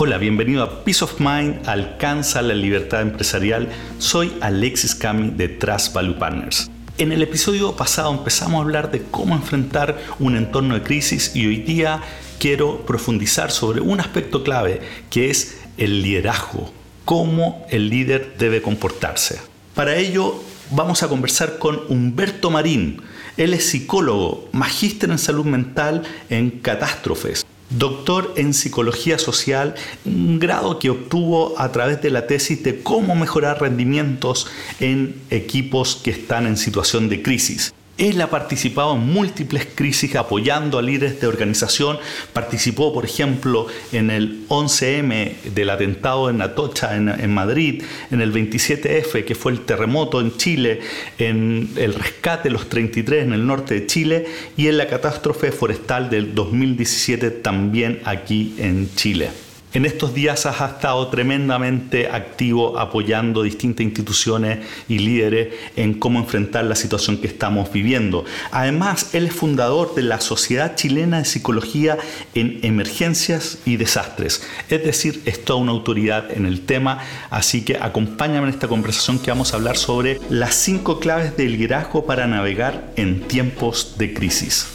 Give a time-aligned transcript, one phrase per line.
[0.00, 3.68] Hola, bienvenido a Peace of Mind, alcanza la libertad empresarial.
[3.98, 6.70] Soy Alexis Cami de Trust Value Partners.
[6.98, 11.48] En el episodio pasado empezamos a hablar de cómo enfrentar un entorno de crisis y
[11.48, 12.00] hoy día
[12.38, 16.72] quiero profundizar sobre un aspecto clave que es el liderazgo,
[17.04, 19.40] cómo el líder debe comportarse.
[19.74, 23.02] Para ello vamos a conversar con Humberto Marín.
[23.36, 30.78] Él es psicólogo, magíster en salud mental en catástrofes doctor en psicología social, un grado
[30.78, 34.46] que obtuvo a través de la tesis de cómo mejorar rendimientos
[34.80, 37.72] en equipos que están en situación de crisis.
[37.98, 41.98] Él ha participado en múltiples crisis apoyando a líderes de organización.
[42.32, 48.32] Participó, por ejemplo, en el 11M del atentado en Atocha, en, en, Madrid, en el
[48.32, 50.80] 27F, que fue el terremoto en Chile,
[51.18, 55.50] en el rescate de los 33 en el norte de Chile y en la catástrofe
[55.50, 59.47] forestal del 2017 también aquí en Chile.
[59.74, 66.64] En estos días has estado tremendamente activo apoyando distintas instituciones y líderes en cómo enfrentar
[66.64, 68.24] la situación que estamos viviendo.
[68.50, 71.98] Además, él es fundador de la Sociedad Chilena de Psicología
[72.34, 74.42] en Emergencias y Desastres.
[74.70, 79.18] Es decir, es toda una autoridad en el tema, así que acompáñame en esta conversación
[79.18, 84.14] que vamos a hablar sobre las cinco claves del liderazgo para navegar en tiempos de
[84.14, 84.66] crisis.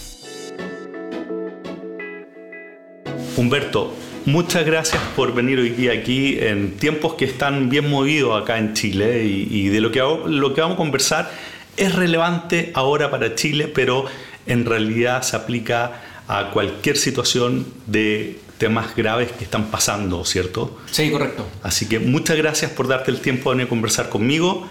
[3.35, 8.57] Humberto, Muchas gracias por venir hoy día aquí en tiempos que están bien movidos acá
[8.57, 11.31] en Chile y, de lo que, lo que vamos a conversar
[11.75, 14.05] es relevante ahora para Chile, pero
[14.45, 20.79] en realidad se aplica a cualquier situación de temas graves que están pasando, ¿cierto?
[20.89, 21.45] Sí, correcto.
[21.61, 24.69] Así que muchas gracias por darte el tiempo de venir a conversar conmigo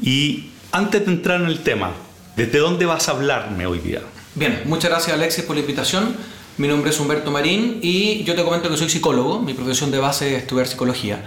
[0.00, 1.90] y antes de entrar en el tema,
[2.36, 4.02] ¿desde dónde vas a hablarme hoy día?
[4.36, 6.16] Bien, muchas gracias Alexis por la invitación.
[6.56, 9.98] Mi nombre es Humberto Marín y yo te comento que soy psicólogo, mi profesión de
[9.98, 11.24] base es estudiar psicología.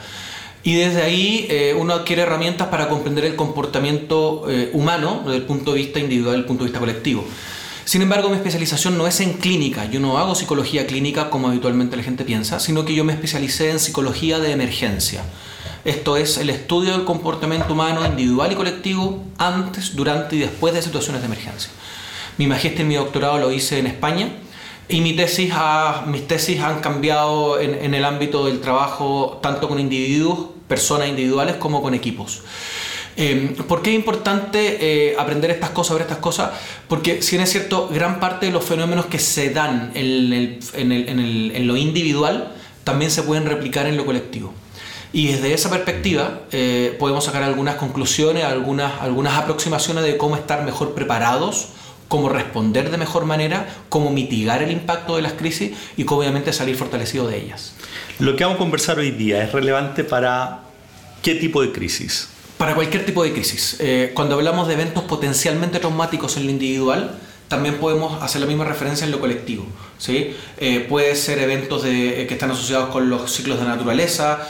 [0.63, 5.43] Y desde ahí eh, uno adquiere herramientas para comprender el comportamiento eh, humano desde el
[5.43, 7.25] punto de vista individual y el punto de vista colectivo.
[7.83, 11.97] Sin embargo, mi especialización no es en clínica, yo no hago psicología clínica como habitualmente
[11.97, 15.23] la gente piensa, sino que yo me especialicé en psicología de emergencia.
[15.83, 20.81] Esto es el estudio del comportamiento humano individual y colectivo antes, durante y después de
[20.81, 21.69] situaciones de emergencia.
[22.37, 24.31] Mi magíster y mi doctorado lo hice en España
[24.89, 25.53] y mi tesis
[26.05, 31.81] mis tesis han cambiado en, el ámbito del trabajo tanto con individuos, personas individuales, como
[31.81, 32.41] con equipos.
[33.17, 36.51] Eh, ¿Por qué es importante eh, aprender estas cosas, ver estas cosas?
[36.87, 41.67] Porque si bien es cierto, gran parte de los fenómenos que se dan en, en,
[41.67, 44.53] lo individual también se pueden replicar en lo colectivo.
[45.11, 50.63] Y desde esa perspectiva eh, podemos sacar algunas conclusiones, algunas, algunas aproximaciones de cómo estar
[50.63, 51.69] mejor preparados
[52.07, 56.53] cómo responder de mejor manera, cómo mitigar el impacto de las crisis y cómo obviamente
[56.53, 57.73] salir fortalecido de ellas.
[58.19, 60.61] Lo que vamos a conversar hoy día es relevante para
[61.21, 62.29] qué tipo de crisis.
[62.57, 63.77] Para cualquier tipo de crisis.
[63.79, 68.65] Eh, cuando hablamos de eventos potencialmente traumáticos en lo individual, también podemos hacer la misma
[68.65, 69.65] referencia en lo colectivo.
[69.97, 70.35] ¿sí?
[70.57, 74.47] Eh, puede ser eventos de, eh, que están asociados con los ciclos de naturaleza,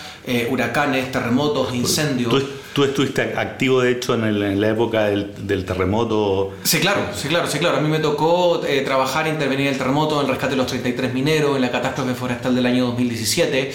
[0.50, 2.30] huracanes, terremotos, incendios.
[2.30, 2.46] Tú
[2.86, 6.54] estuviste activo, de hecho, en, la época del, terremoto.
[6.64, 7.78] Sí, claro, sí, claro, sí, claro.
[7.78, 10.68] A mí me tocó eh, trabajar, intervenir en el terremoto, en el rescate de los
[10.68, 13.72] 33 mineros, en la catástrofe forestal del año 2017.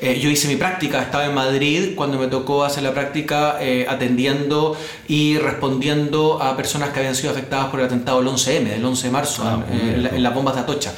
[0.00, 3.86] Eh, yo hice mi práctica, estaba en Madrid cuando me tocó hacer la práctica eh,
[3.88, 4.76] atendiendo
[5.08, 9.06] y respondiendo a personas que habían sido afectadas por el atentado del 11M, del 11
[9.06, 10.92] de marzo, ah, en, en, las bombas de Atocha.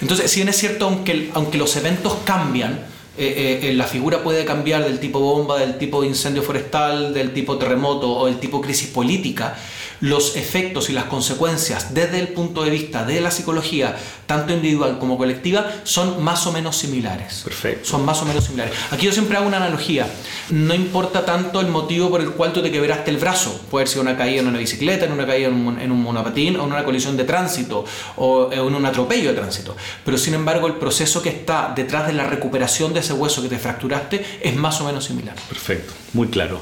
[0.00, 4.44] Entonces, si bien es cierto, aunque, aunque los eventos cambian, eh, eh, la figura puede
[4.44, 8.88] cambiar del tipo bomba, del tipo incendio forestal, del tipo terremoto o del tipo crisis
[8.88, 9.56] política,
[10.00, 14.98] los efectos y las consecuencias desde el punto de vista de la psicología, tanto individual
[14.98, 17.42] como colectiva, son más o menos similares.
[17.44, 17.88] Perfecto.
[17.88, 18.74] Son más o menos similares.
[18.90, 20.06] Aquí yo siempre hago una analogía.
[20.50, 23.60] No importa tanto el motivo por el cual tú te quebraste el brazo.
[23.70, 26.56] Puede ser una caída en una bicicleta, en una caída en un, en un monopatín,
[26.56, 27.84] o en una colisión de tránsito,
[28.16, 29.76] o en un atropello de tránsito.
[30.04, 33.48] Pero sin embargo, el proceso que está detrás de la recuperación de ese hueso que
[33.48, 35.34] te fracturaste es más o menos similar.
[35.48, 36.60] Perfecto, muy claro.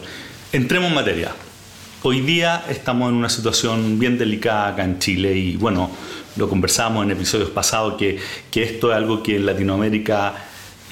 [0.53, 1.33] Entremos en materia.
[2.03, 5.91] Hoy día estamos en una situación bien delicada acá en Chile y bueno,
[6.37, 8.19] lo conversamos en episodios pasados que,
[8.51, 10.35] que esto es algo que en Latinoamérica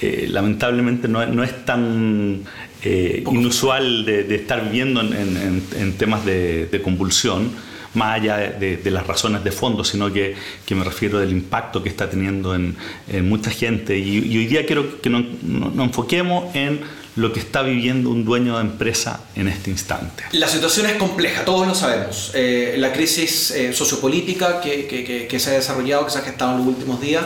[0.01, 2.41] eh, lamentablemente no, no, es tan
[2.83, 7.51] eh, inusual de, estar viviendo en, en, temas de, de, convulsión,
[7.93, 10.35] más allá de, las razones de fondo, sino que,
[10.65, 12.75] que, me refiero del impacto que está teniendo en,
[13.21, 13.97] mucha gente.
[13.97, 16.81] Y, y, hoy día quiero que nos, nos enfoquemos en
[17.15, 20.23] lo que está viviendo un dueño de empresa en este instante?
[20.33, 22.31] La situación es compleja, todos lo sabemos.
[22.33, 26.51] Eh, la crisis eh, sociopolítica que, que, que, se ha desarrollado, que se ha gestado
[26.51, 27.25] en los últimos días,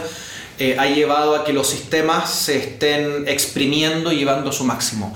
[0.62, 5.16] eh, ha llevado a que los sistemas se estén exprimiendo y llevando a su máximo.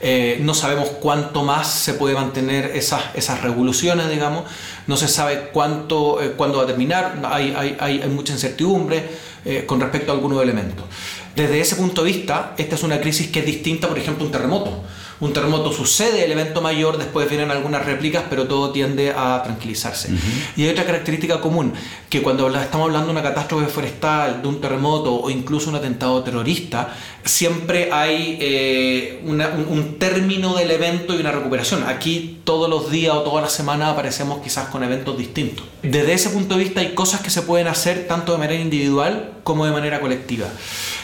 [0.00, 4.44] Eh, no sabemos cuánto más se puede mantener esas, esas revoluciones, digamos,
[4.86, 9.34] no se sabe cuánto, eh, cuándo va a terminar, hay, hay, hay mucha incertidumbre
[9.66, 10.86] con respecto a algunos elementos.
[11.36, 14.26] Desde ese punto de vista, esta es una crisis que es distinta, por ejemplo, a
[14.26, 14.84] un terremoto
[15.20, 20.10] un terremoto sucede, el evento mayor, después vienen algunas réplicas, pero todo tiende a tranquilizarse.
[20.56, 21.72] Y hay otra característica común,
[22.10, 26.22] que cuando estamos hablando de una catástrofe forestal, de un terremoto o incluso un atentado
[26.22, 26.94] terrorista,
[27.24, 31.84] siempre hay eh, un, término del evento y una recuperación.
[31.84, 35.64] Aquí todos los días o todas las semanas aparecemos quizás con eventos distintos.
[35.82, 39.32] Desde ese punto de vista hay cosas que se pueden hacer tanto de manera individual
[39.44, 40.48] como de manera colectiva.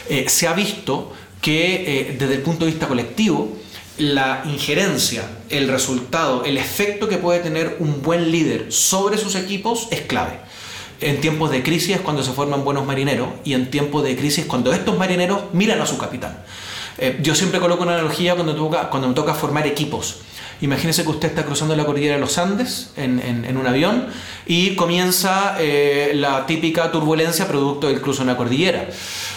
[0.09, 3.57] Eh, se ha visto que eh, desde el punto de vista colectivo,
[4.01, 9.87] la injerencia, el resultado, el efecto que puede tener un buen líder sobre sus equipos
[9.91, 10.39] es clave.
[10.99, 14.73] En tiempos de crisis cuando se forman buenos marineros y en tiempos de crisis cuando
[14.73, 16.43] estos marineros miran a su capitán.
[16.97, 20.17] Eh, yo siempre coloco una analogía cuando, toca, me toca formar equipos.
[20.61, 24.07] Imagínese que usted está cruzando la cordillera de los Andes en, un avión
[24.45, 28.87] y comienza eh, la típica turbulencia producto del cruce de una cordillera.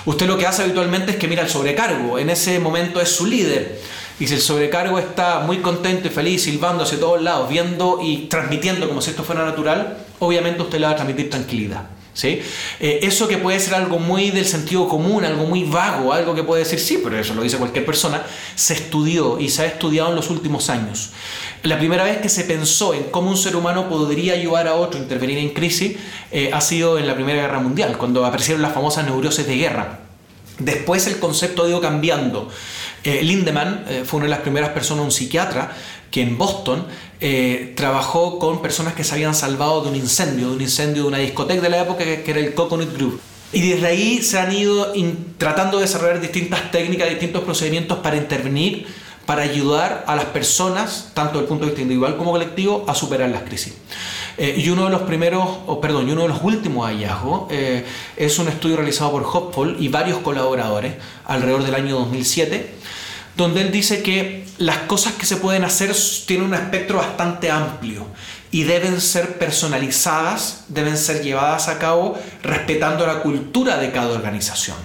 [0.04, 2.18] Usted lo que hace habitualmente es que mira el sobrecargo.
[2.18, 3.80] En ese momento es su líder
[4.20, 8.26] y si el sobrecargo está muy contento y feliz, silbando hacia todos lados, viendo y
[8.28, 11.88] transmitiendo como si esto fuera natural, obviamente usted le va a transmitir tranquilidad.
[12.14, 12.40] ¿sí?
[12.80, 16.44] Eh, eso que puede ser algo muy del sentido común, algo muy vago, algo que
[16.44, 18.22] puede decir sí, pero eso lo dice cualquier persona,
[18.54, 21.10] se estudió y se ha estudiado en los últimos años.
[21.64, 25.00] La primera vez que se pensó en cómo un ser humano podría ayudar a otro
[25.00, 25.96] a intervenir en crisis
[26.30, 30.00] eh, ha sido en la Primera Guerra Mundial, cuando aparecieron las famosas neurosis de guerra.
[30.58, 32.48] Después el concepto ha ido cambiando.
[33.04, 35.76] Eh, Lindemann eh, fue una de las primeras personas, un psiquiatra,
[36.10, 36.86] que en Boston
[37.20, 41.08] eh, trabajó con personas que se habían salvado de un incendio, de un incendio de
[41.08, 43.20] una discoteca de la época que, era el Coconut Group.
[43.52, 44.92] Y desde ahí se han ido
[45.36, 48.86] tratando de desarrollar distintas técnicas, distintos procedimientos para intervenir,
[49.26, 52.94] para ayudar a las personas, tanto desde el punto de vista individual como colectivo, a
[52.94, 53.74] superar las crisis.
[54.38, 57.52] y uno de los primeros, o perdón, uno de los últimos hallazgos
[58.16, 62.83] es un estudio realizado por Hopful y varios colaboradores alrededor del año 2007
[63.36, 65.94] donde él dice que las cosas que se pueden hacer
[66.26, 68.06] tienen un espectro bastante amplio
[68.54, 74.76] y deben ser personalizadas, deben ser llevadas a cabo respetando la cultura de cada organización.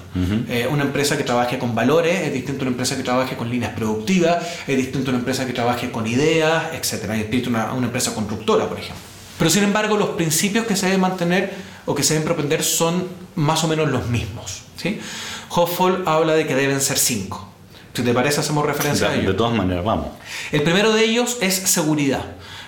[0.50, 3.48] Eh, una empresa que trabaje con valores es distinto a una empresa que trabaje con
[3.48, 7.12] líneas productivas, es distinto a una empresa que trabaje con ideas, etc.
[7.12, 9.04] Es distinto a una, empresa constructora, por ejemplo.
[9.38, 11.54] Pero sin embargo, los principios que se deben mantener
[11.86, 14.63] o que se deben propender son más o menos los mismos.
[14.78, 15.00] ¿sí?
[15.50, 17.49] Hoffol habla de que deben ser cinco.
[17.94, 19.31] Si te parece, hacemos referencia a ello.
[19.31, 20.07] De todas maneras, vamos.
[20.51, 22.24] El primero de ellos es seguridad.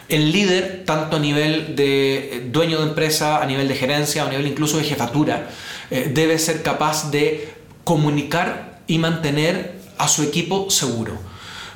[0.09, 4.47] El líder, tanto a nivel de dueño de empresa, a nivel de gerencia, a nivel
[4.47, 5.50] incluso de jefatura,
[5.89, 7.53] eh, debe ser capaz de
[7.83, 11.31] comunicar y mantener a su equipo seguro.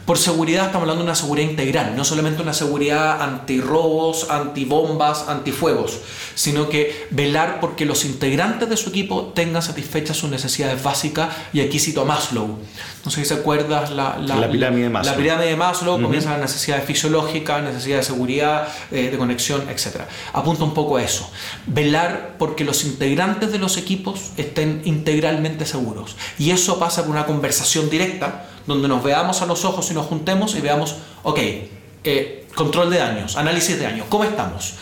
[0.06, 6.00] Por seguridad estamos hablando de una seguridad integral, no solamente una seguridad anti-robos, anti-bombas, anti-fuegos,
[6.36, 11.62] sino que velar porque los integrantes de su equipo tengan satisfechas sus necesidades básicas, y
[11.62, 12.60] aquí cito a Maslow.
[13.04, 15.12] No sé si se acuerdas la, la, pirámide de Maslow.
[15.12, 20.02] La pirámide de Maslow comienza las necesidades fisiológicas, necesidades de seguridad, eh, de conexión, etc.
[20.34, 21.32] Apunta un poco a eso.
[21.66, 26.16] Velar porque los integrantes de los equipos estén integralmente seguros.
[26.38, 30.06] Y eso pasa por una conversación directa donde nos veamos a los ojos y nos
[30.06, 31.40] juntemos y veamos, ok,
[32.04, 34.76] eh, control de daños, análisis de daños, ¿cómo estamos?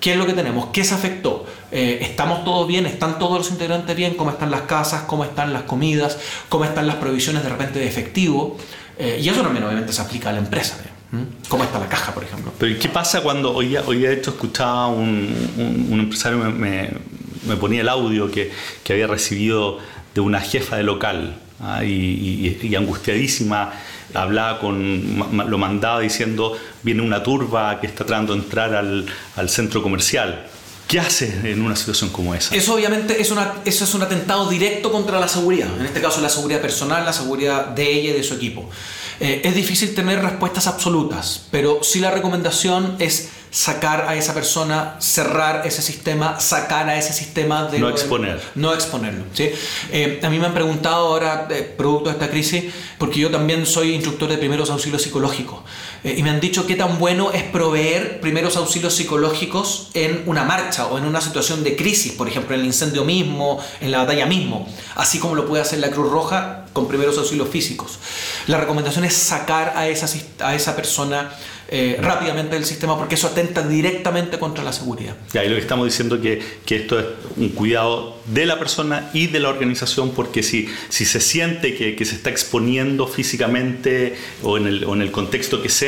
[0.00, 0.66] ¿Qué es lo que tenemos?
[0.72, 1.44] ¿Qué se afectó?
[1.72, 2.86] Eh, ¿Estamos todos bien?
[2.86, 4.14] ¿Están todos los integrantes bien?
[4.14, 5.02] ¿Cómo están las casas?
[5.02, 6.18] ¿Cómo están las comidas?
[6.48, 8.56] ¿Cómo están las provisiones de repente de efectivo?
[8.96, 10.76] Eh, y eso también obviamente se aplica a la empresa.
[11.48, 12.52] ¿Cómo está la caja, por ejemplo?
[12.58, 16.90] Pero ¿qué pasa cuando hoy, hoy de hecho escuchaba un, un, empresario me,
[17.46, 18.52] me, ponía el audio que,
[18.84, 19.78] que había recibido
[20.14, 21.84] de una jefa de local ¿ah?
[21.84, 23.72] y, angustiadísima
[24.14, 29.82] hablaba con, lo mandaba diciendo, viene una turba que está tratando de entrar al, centro
[29.82, 30.46] comercial.
[30.86, 32.54] ¿Qué hace en una situación como esa?
[32.54, 36.22] Eso obviamente es, una, eso es un atentado directo contra la seguridad, en este caso
[36.22, 38.70] la seguridad personal, la seguridad de ella y de su equipo.
[39.20, 44.96] Eh, es difícil tener respuestas absolutas, pero sí la recomendación es sacar a esa persona,
[44.98, 47.78] cerrar ese sistema, sacar a ese sistema de...
[47.78, 48.40] No exponer.
[48.54, 49.24] no exponerlo.
[49.32, 49.50] ¿sí?
[49.90, 52.64] Eh, a mí me han preguntado ahora, eh, producto de esta crisis,
[52.98, 55.60] porque yo también soy instructor de primeros auxilios psicológicos,
[56.04, 60.44] eh, y me han dicho qué tan bueno es proveer primeros auxilios psicológicos en una
[60.44, 63.98] marcha o en una situación de crisis, por ejemplo, en el incendio mismo, en la
[63.98, 67.98] batalla mismo, así como lo puede hacer la Cruz Roja con primeros auxilios físicos.
[68.46, 70.08] La recomendación es sacar a esa,
[70.40, 71.30] a esa persona
[71.70, 75.14] eh, rápidamente del sistema porque eso atenta directamente contra la seguridad.
[75.34, 77.04] Y ahí lo que estamos diciendo es que, que esto es
[77.36, 81.94] un cuidado de la persona y de la organización porque si, si se siente que,
[81.94, 85.87] que se está exponiendo físicamente o en el, o en el contexto que sea,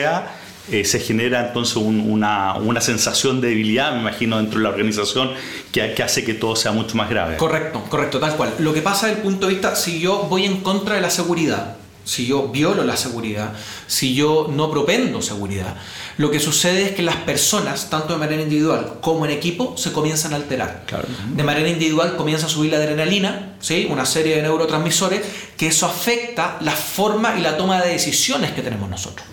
[0.71, 5.31] eh, se genera entonces una, una, sensación de debilidad, me imagino, dentro de la organización
[5.73, 7.37] que, que, hace que todo sea mucho más grave.
[7.37, 8.55] Correcto, correcto, tal cual.
[8.59, 11.11] Lo que pasa desde el punto de vista, si yo voy en contra de la
[11.11, 13.53] seguridad, si yo violo la seguridad,
[13.87, 15.77] si yo no propendo seguridad,
[16.17, 19.93] lo que sucede es que las personas, tanto de manera individual como en equipo, se
[19.93, 20.85] comienzan a alterar.
[20.87, 21.07] Claro.
[21.35, 23.87] De manera individual comienza a subir la adrenalina, ¿sí?
[23.91, 25.23] una serie de neurotransmisores,
[25.57, 29.27] que eso afecta la forma y la toma de decisiones que tenemos nosotros.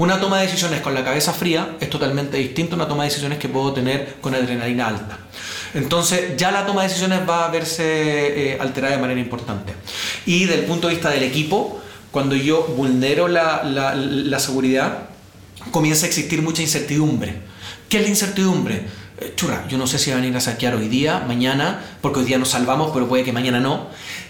[0.00, 3.10] Una toma de decisiones con la cabeza fría es totalmente distinta a una toma de
[3.10, 5.18] decisiones que puedo tener con adrenalina alta.
[5.74, 9.74] Entonces ya la toma de decisiones va a verse eh, alterada de manera importante.
[10.24, 15.10] Y del punto de vista del equipo, cuando yo vulnero la, seguridad,
[15.70, 17.34] comienza a existir mucha incertidumbre.
[17.90, 18.86] ¿Qué es la incertidumbre?
[19.20, 22.20] Eh, churra, yo no sé si van a ir a saquear hoy día, mañana, porque
[22.20, 23.88] hoy día nos salvamos, pero puede que mañana no.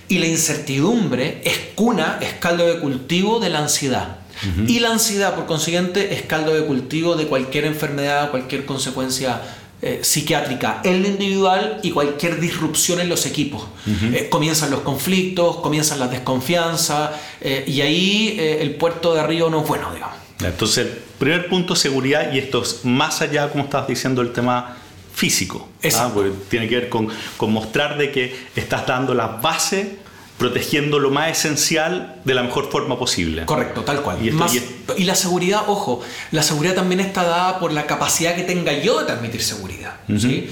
[0.09, 4.17] Y la incertidumbre es cuna, es caldo de cultivo de la ansiedad.
[4.42, 4.70] Uh -huh.
[4.70, 9.40] Y la ansiedad, por consiguiente, es caldo de cultivo de cualquier enfermedad, cualquier consecuencia
[9.82, 13.62] eh, psiquiátrica en lo individual y cualquier disrupción en los equipos.
[13.62, 14.14] Uh -huh.
[14.14, 19.49] eh, comienzan los conflictos, comienzan las desconfianzas eh, y ahí eh, el puerto de arriba
[19.50, 20.16] no es bueno, digamos.
[20.42, 20.87] Entonces,
[21.18, 24.76] primer punto, seguridad, y esto es más allá, como estabas diciendo, el tema
[25.14, 25.68] físico.
[25.94, 26.11] ¿ah?
[26.14, 29.87] Porque tiene que ver con, con mostrar de que estás dando las bases
[30.40, 33.44] protegiendo lo más esencial de la mejor forma posible.
[33.44, 34.16] Correcto, tal cual.
[34.23, 34.94] Y, esto, más, y, esto...
[34.97, 39.00] y, la seguridad, ojo, la seguridad también está dada por la capacidad que tenga yo
[39.00, 39.97] de transmitir seguridad.
[40.09, 40.18] Uh -huh.
[40.18, 40.50] ¿sí?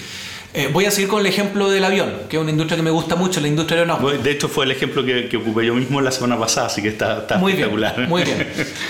[0.52, 2.90] Eh, voy a seguir con el ejemplo del avión, que es una industria que me
[2.90, 4.23] gusta mucho, la industria aeronáutica.
[4.23, 6.88] De hecho, fue el ejemplo que, que ocupé yo mismo la semana pasada, así que
[6.88, 7.97] está, está muy espectacular.
[7.97, 8.47] Bien, muy bien.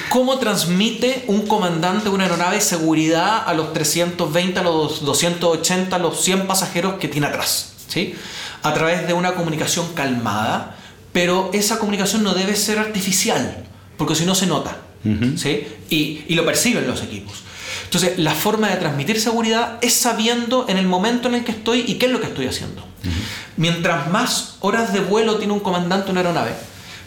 [0.09, 5.99] ¿Cómo transmite un comandante de una aeronave seguridad a los 320, a los 280, a
[6.01, 7.73] los 100 pasajeros que tiene atrás?
[7.89, 8.15] ¿sí?
[8.63, 10.77] A través de una comunicación calmada,
[11.19, 13.65] pero esa comunicación no debe ser artificial,
[13.97, 14.77] porque si no se nota.
[15.05, 15.37] Uh -huh.
[15.37, 15.67] ¿sí?
[15.91, 17.39] y, y, lo perciben los equipos.
[17.87, 21.85] Entonces, la forma de transmitir seguridad es sabiendo en el momento en el que estoy
[21.89, 22.83] y qué es lo que estoy haciendo.
[22.83, 23.11] Uh -huh.
[23.57, 26.53] Mientras más horas de vuelo tiene un comandante una aeronave,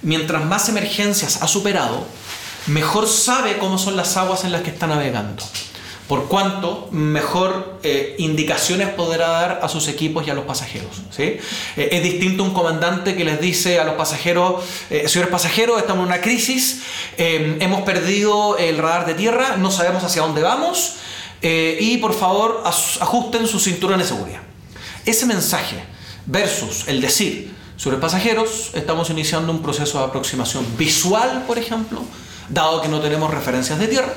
[0.01, 2.06] mientras más emergencias ha superado,
[2.68, 5.41] mejor sabe cómo son las aguas en las que está navegando
[6.12, 11.03] por cuanto mejor eh, indicaciones podrá dar a sus equipos y a los pasajeros.
[11.10, 11.38] ¿sí?
[11.77, 16.03] Eh, es distinto un comandante que les dice a los pasajeros, eh, señores pasajeros, estamos
[16.03, 16.82] en una crisis,
[17.18, 20.96] hemos perdido el radar de tierra, no sabemos hacia dónde vamos
[21.41, 24.41] y por favor ajusten su cinturón de seguridad.
[25.06, 25.77] Ese mensaje
[26.25, 32.03] versus el decir, sobre pasajeros, estamos iniciando un proceso de aproximación visual, por ejemplo,
[32.50, 34.13] dado que no tenemos referencias de tierra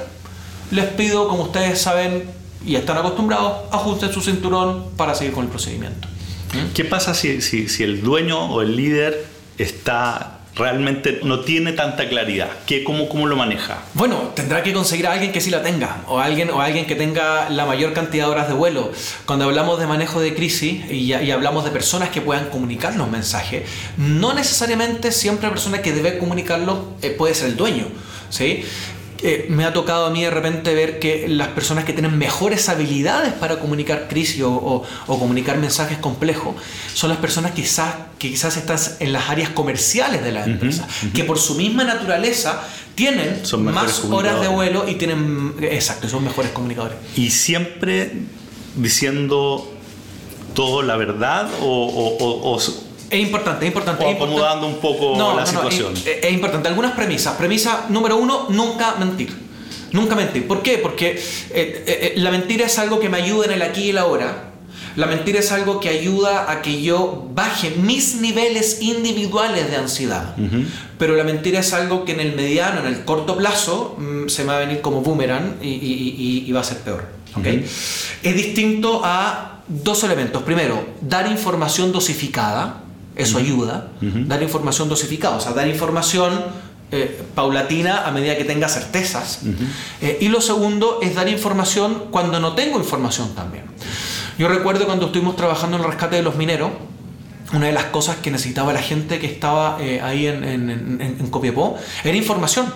[0.71, 2.25] les pido, como ustedes saben
[2.67, 6.09] y están acostumbrados, ajusten su cinturón para seguir con el procedimiento.
[6.55, 6.73] ¿Mm?
[6.73, 9.27] ¿Qué pasa si, si, si, el dueño o el líder
[9.59, 12.49] está realmente no tiene tanta claridad?
[12.67, 13.83] ¿Qué, cómo, ¿Cómo lo maneja?
[13.93, 16.95] Bueno, tendrá que conseguir a alguien que sí la tenga, o alguien, o alguien que
[16.95, 18.93] tenga la mayor cantidad de horas de vuelo.
[19.27, 23.11] Cuando hablamos de manejo de crisis y, y hablamos de personas que puedan comunicar los
[23.11, 27.89] mensajes, no necesariamente siempre la persona que debe comunicarlo eh, puede ser el dueño.
[28.31, 28.65] ¿sí?
[29.27, 32.69] Eh, me ha tocado a mí de repente ver que las personas que tienen mejores
[32.69, 36.55] habilidades para comunicar crisis o, o, o comunicar mensajes complejos
[36.93, 40.83] son las personas que quizás, que quizás están en las áreas comerciales de la empresa,
[40.83, 41.13] uh -huh, uh -huh.
[41.13, 42.63] que por su misma naturaleza
[42.95, 46.99] tienen más horas de vuelo y tienen, exacto, son mejores comunicadores.
[47.17, 48.13] Y siempre
[48.77, 49.73] diciendo
[50.55, 52.61] todo la verdad o, o, o
[53.17, 54.05] es importante, es importante.
[54.05, 55.93] O acomodando un poco no, la no, situación.
[55.93, 56.69] No, es, es, importante.
[56.69, 57.35] Algunas premisas.
[57.37, 59.35] Premisa número uno, nunca mentir.
[59.93, 60.47] Nunca mentir.
[60.49, 60.79] ¿Por qué?
[60.79, 63.99] Porque eh, eh, la mentira es algo que me ayuda en el aquí y el
[63.99, 64.51] ahora.
[64.97, 70.35] La mentira es algo que ayuda a que yo baje mis niveles individuales de ansiedad.
[70.39, 70.67] Uh -huh.
[70.99, 74.43] Pero la mentira es algo que en el mediano, en el corto plazo, mmm, se
[74.45, 77.07] me va a venir como boomerang y, y, y, y va a ser peor.
[77.37, 77.57] ¿okay?
[77.57, 78.29] Uh -huh.
[78.29, 80.43] Es distinto a dos elementos.
[80.43, 82.84] Primero, dar información dosificada
[83.17, 83.89] eso ayuda.
[84.01, 84.27] Uh -huh.
[84.27, 86.33] Dar información dosificada, o sea, dar información
[86.91, 89.41] eh, paulatina a medida que tenga certezas.
[89.43, 89.67] Uh -huh.
[90.01, 93.65] eh, y lo segundo es dar información cuando no tengo información también.
[94.39, 96.71] Yo recuerdo cuando estuvimos trabajando en el rescate de los mineros,
[97.53, 101.01] una de las cosas que necesitaba la gente que estaba eh, ahí en, en, en,
[101.01, 102.67] en Copiapó era información.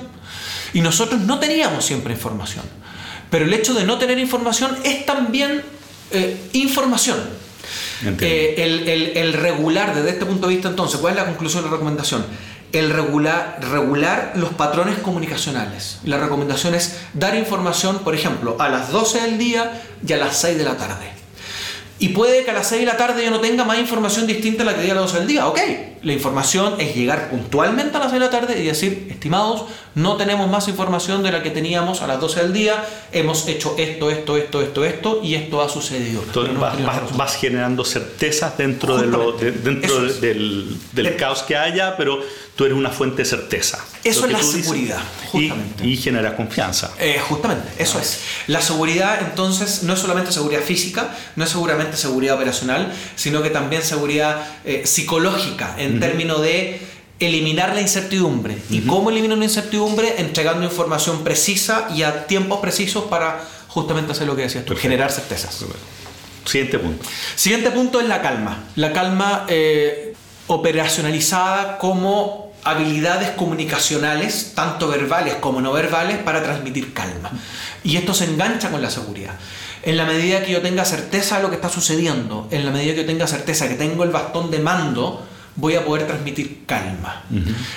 [0.73, 2.64] Y nosotros no teníamos siempre información.
[3.30, 5.62] Pero el hecho de no tener información es también
[6.52, 7.18] información.
[8.21, 11.76] Eh, el, regular desde este punto de vista entonces, ¿cuál es la conclusión de la
[11.76, 12.25] recomendación?
[12.73, 16.00] el regular, regular los patrones comunicacionales.
[16.05, 20.38] La recomendación es dar información, por ejemplo, a las 12 del día y a las
[20.40, 21.07] 6 de la tarde.
[22.00, 24.62] Y puede que a las 6 de la tarde yo no tenga más información distinta
[24.62, 25.49] a la que di a las 12 del día.
[25.49, 25.59] Ok,
[26.02, 29.64] la información es llegar puntualmente a las 6 de la tarde y decir, estimados,
[29.99, 33.75] no tenemos más información de la que teníamos a las 12 del día, hemos hecho
[33.76, 36.23] esto, esto, esto, esto, esto y esto ha sucedido.
[36.23, 36.57] Entonces
[37.17, 42.21] vas, generando certezas dentro, de lo, dentro del, del caos que haya, pero
[42.55, 43.85] tú eres una fuente de certeza.
[44.05, 45.00] Eso es la seguridad,
[45.31, 45.87] justamente.
[45.87, 46.93] Y, genera confianza.
[46.99, 48.21] Eh, justamente, eso es.
[48.47, 53.50] La seguridad, entonces, no es solamente seguridad física, no es seguramente seguridad operacional, sino que
[53.50, 56.81] también seguridad eh, psicológica, en términos de
[57.19, 58.59] eliminar la incertidumbre.
[58.71, 60.15] ¿Y cómo elimino la incertidumbre?
[60.19, 65.11] Entregando información precisa y a tiempos precisos para justamente hacer lo que decías tú, generar
[65.11, 65.65] certezas.
[66.45, 67.05] Siguiente punto.
[67.35, 68.65] Siguiente punto es la calma.
[68.77, 70.15] La calma eh,
[70.47, 77.31] operacionalizada como habilidades comunicacionales, tanto verbales como no verbales, para transmitir calma.
[77.85, 79.35] Y esto se engancha con la seguridad.
[79.83, 82.95] En la medida que yo tenga certeza de lo que está sucediendo, en la medida
[82.95, 85.28] que yo tenga certeza que tengo el bastón de mando,
[85.59, 87.25] voy a poder transmitir calma.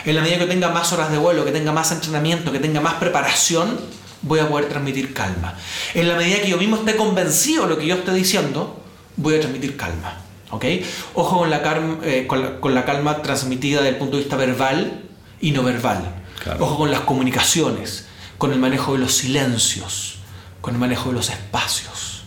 [0.05, 2.79] En la medida que tenga más horas de vuelo, que tenga más entrenamiento, que tenga
[2.79, 3.79] más preparación,
[4.21, 5.55] voy a poder transmitir calma.
[5.95, 8.83] En la medida que yo mismo esté convencido de lo que yo esté diciendo,
[9.17, 10.19] voy a transmitir calma.
[11.15, 11.61] Ojo con la,
[12.03, 15.01] eh, con, la, calma transmitida desde el punto de vista verbal
[15.39, 16.21] y no verbal.
[16.59, 18.07] Ojo con las comunicaciones,
[18.37, 20.19] con el manejo de los silencios,
[20.61, 22.23] con el manejo de los espacios.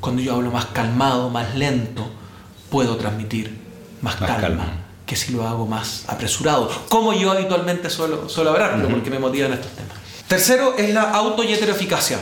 [0.00, 2.10] Cuando yo hablo más calmado, más lento,
[2.68, 3.58] puedo transmitir
[4.00, 9.08] más, calma, que si lo hago más apresurado, como yo habitualmente suelo, suelo hablarlo, porque
[9.10, 9.96] me motivan estos temas.
[10.28, 12.20] Tercero es la auto y heteroeficacia.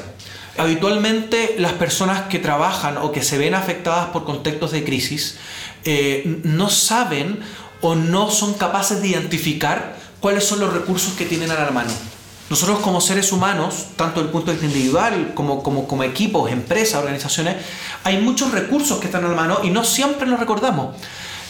[0.57, 5.37] Habitualmente las personas que trabajan o que se ven afectadas por contextos de crisis
[5.85, 7.40] eh, no saben
[7.81, 11.90] o no son capaces de identificar cuáles son los recursos que tienen a la mano.
[12.49, 16.50] Nosotros como seres humanos, tanto desde el punto de vista individual como, como, como equipos,
[16.52, 17.57] empresas, organizaciones,
[18.05, 20.95] hay muchos recursos que están a la mano y no siempre los recordamos.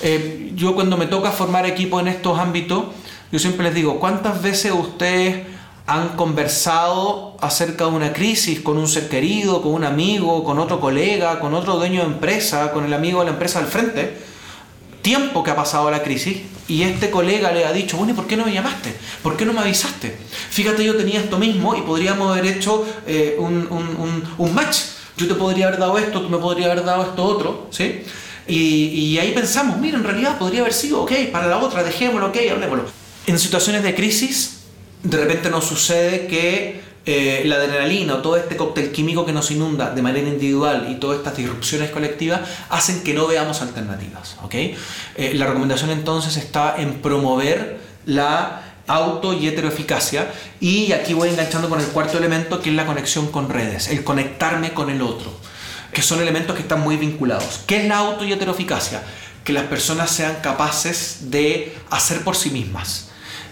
[0.03, 2.85] Eh, yo cuando me toca formar equipos en estos ámbitos,
[3.33, 5.47] yo siempre les digo, ¿cuántas veces ustedes
[5.87, 10.81] han conversado acerca de una crisis con un ser querido, con un amigo, con otro
[10.81, 14.19] colega, con otro dueño de empresa, con el amigo de la empresa al frente,
[15.01, 18.27] tiempo que ha pasado la crisis, y este colega le ha dicho, bueno, ¿y por
[18.27, 18.93] qué no me llamaste?
[19.23, 20.17] ¿Por qué no me avisaste?
[20.51, 24.79] Fíjate, yo tenía esto mismo y podríamos haber hecho eh, un, match.
[25.17, 28.03] Yo te podría haber dado esto, tú me podrías haber dado esto otro, ¿sí?
[28.49, 32.37] Y, ahí pensamos, mira, en realidad podría haber sido, ok, para la otra, dejémoslo, ok,
[32.53, 32.85] hablemoslo.
[33.27, 34.61] En situaciones de crisis,
[35.03, 39.91] de repente nos sucede que eh, la adrenalina todo este cóctel químico que nos inunda
[39.91, 44.37] de manera individual y todas estas disrupciones colectivas hacen que no veamos alternativas.
[44.43, 44.77] ¿okay?
[45.15, 51.69] Eh, la recomendación entonces está en promover la auto y heteroeficacia y aquí voy enganchando
[51.69, 55.33] con el cuarto elemento que es la conexión con redes, el conectarme con el otro,
[55.97, 57.63] que son elementos que están muy vinculados.
[57.67, 59.03] ¿Qué es la auto y heteroeficacia?
[59.45, 63.09] Que las personas sean capaces de hacer por sí mismas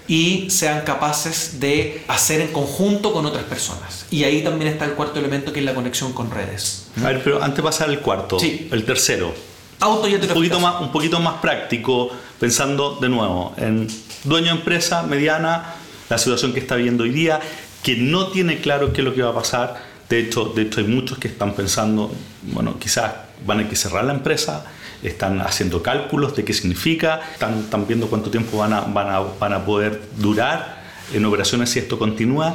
[0.07, 4.05] y sean capaces de hacer en conjunto con otras personas.
[4.11, 6.89] Y ahí también está el cuarto elemento que es la conexión con redes.
[7.03, 9.33] A ver, pero antes de pasar al cuarto, el tercero.
[9.81, 13.89] Auto y un poquito, más, un poquito más práctico, pensando de nuevo en
[14.25, 15.77] dueño de empresa mediana,
[16.11, 17.41] la situación que está viviendo hoy día,
[17.83, 19.94] que no tiene claro qué es lo que va a pasar.
[20.15, 22.09] De hecho, de hecho hay muchos que están pensando,
[22.43, 23.11] bueno, quizás
[23.45, 24.65] van a que cerrar la empresa,
[25.03, 29.53] están haciendo cálculos de qué significa, están, viendo cuánto tiempo van a, van, a, van
[29.53, 32.55] a poder durar en operaciones si esto continúa,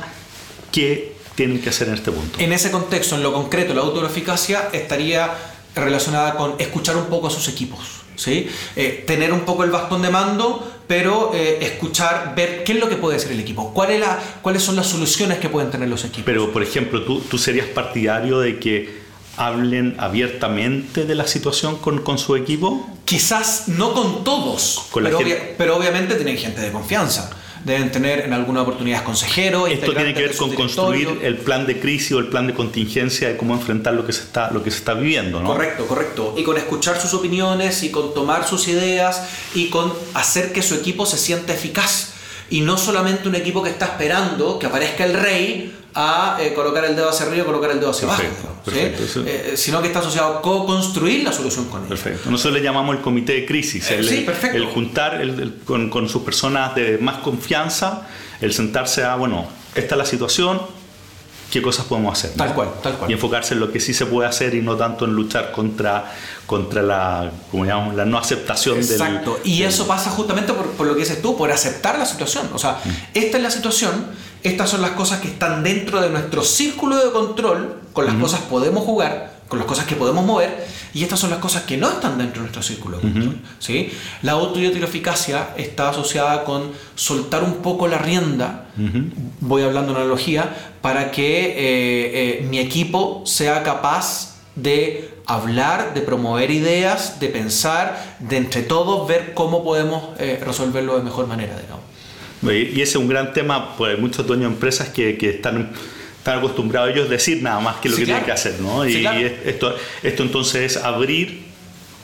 [0.71, 2.39] qué tienen que hacer en este punto.
[2.39, 5.29] En ese contexto, en lo concreto, la autoeficacia estaría
[5.75, 8.03] relacionada con escuchar un poco a sus equipos.
[8.15, 8.49] ¿sí?
[8.77, 12.89] Eh, tener un poco el bastón de mando, pero eh, escuchar, ver qué es lo
[12.89, 15.87] que puede hacer el equipo, ¿Cuál es la, cuáles son las soluciones que pueden tener
[15.87, 16.23] los equipos.
[16.25, 18.99] Pero, por ejemplo, ¿tú, tú serías partidario de que
[19.37, 22.89] hablen abiertamente de la situación con, con su equipo?
[23.05, 25.19] Quizás no con todos, pero,
[25.59, 27.29] pero, obviamente tienen gente de confianza.
[27.65, 29.69] Deben tener en alguna oportunidad consejeros.
[29.69, 33.27] Esto tiene que ver con construir el plan de crisis o el plan de contingencia
[33.27, 35.41] de cómo enfrentar lo que se está, lo que se está viviendo.
[35.41, 35.49] ¿no?
[35.49, 36.35] Correcto, correcto.
[36.37, 40.75] Y con escuchar sus opiniones y con tomar sus ideas y con hacer que su
[40.75, 42.13] equipo se sienta eficaz.
[42.49, 46.85] Y no solamente un equipo que está esperando que aparezca el rey a eh, colocar
[46.85, 48.23] el dedo hacia arriba y colocar el dedo hacia abajo,
[48.71, 51.99] eh, sino que está asociado a co-construir la solución con ellos.
[51.99, 52.29] Perfecto.
[52.29, 55.21] Nosotros le llamamos el comité de crisis, el, el juntar
[55.65, 58.07] con, con, sus personas de más confianza,
[58.39, 60.61] el sentarse a, bueno, esta es la situación,
[61.49, 62.35] qué cosas podemos hacer.
[62.35, 63.09] Tal cual, tal cual.
[63.09, 66.13] Y enfocarse en lo que sí se puede hacer y no tanto en luchar contra,
[66.45, 69.39] contra la, como llamamos, la no aceptación Exacto.
[69.43, 69.51] del...
[69.51, 72.49] y eso pasa justamente por, por, lo que dices tú, por aceptar la situación.
[72.53, 72.89] O sea, mm.
[73.15, 74.07] esta es la situación,
[74.43, 78.41] estas son las cosas que están dentro de nuestro círculo de control, con las cosas
[78.41, 81.89] podemos jugar, con las cosas que podemos mover, y estas son las cosas que no
[81.89, 83.37] están dentro de nuestro círculo de control.
[83.59, 83.91] ¿sí?
[84.21, 88.67] La autoeficacia está asociada con soltar un poco la rienda,
[89.39, 96.01] voy hablando de analogía, para que eh, eh, mi equipo sea capaz de hablar, de
[96.01, 101.55] promover ideas, de pensar, de entre todos ver cómo podemos eh, resolverlo de mejor manera.
[101.59, 101.85] Digamos.
[102.41, 105.71] Y ese es un gran tema, pues hay muchos dueños de empresas que, que están
[106.19, 108.87] están acostumbrados ellos a decir nada más que lo que tienen que hacer, ¿no?
[108.87, 109.05] y,
[109.45, 111.45] esto, esto entonces es abrir,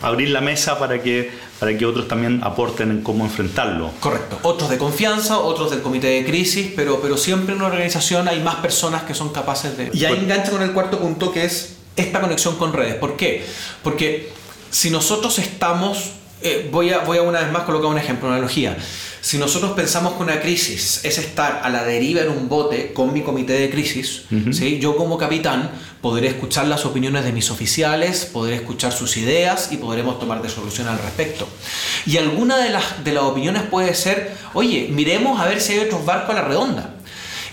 [0.02, 3.92] abrir la mesa para que, para que otros también aporten en cómo enfrentarlo.
[4.00, 4.40] Correcto.
[4.44, 8.40] Otros de confianza, otros del comité de crisis, pero, pero siempre en una organización hay
[8.42, 9.92] más personas que son capaces de...
[9.94, 12.96] Y ahí engancha con el cuarto punto que es esta conexión con redes.
[12.96, 13.46] ¿Por qué?
[13.84, 14.32] Porque
[14.72, 16.12] si nosotros estamos...
[16.42, 18.78] Eh, voy, a, voy a una vez más colocar un ejemplo, una analogía.
[19.22, 23.12] Si nosotros pensamos que una crisis es estar a la deriva en un bote con
[23.12, 24.22] mi comité de crisis,
[24.52, 24.78] ¿sí?
[24.78, 29.78] yo como capitán podré escuchar las opiniones de mis oficiales, podré escuchar sus ideas y
[29.78, 31.48] podremos tomar de solución al respecto.
[32.06, 35.80] Y alguna de las, de las opiniones puede ser, oye, miremos a ver si hay
[35.80, 36.95] otros barcos a la redonda.